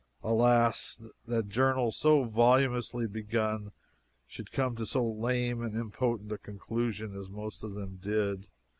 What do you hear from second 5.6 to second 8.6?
and impotent a conclusion as most of them did!